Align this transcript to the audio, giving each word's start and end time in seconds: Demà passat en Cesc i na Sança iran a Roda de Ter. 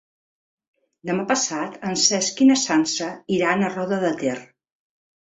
Demà 1.09 1.25
passat 1.31 1.75
en 1.89 1.99
Cesc 2.03 2.41
i 2.45 2.47
na 2.53 2.55
Sança 2.63 3.11
iran 3.37 3.63
a 3.63 3.71
Roda 3.75 4.01
de 4.05 4.11
Ter. 4.23 4.35